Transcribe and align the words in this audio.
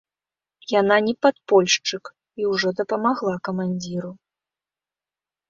Яна 0.79 0.95
не 1.07 1.13
падпольшчык 1.25 2.03
і 2.41 2.49
ўжо 2.53 2.73
дапамагла 2.81 3.35
камандзіру. 3.49 4.11